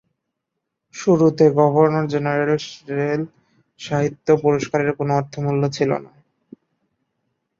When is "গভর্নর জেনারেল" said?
1.57-3.21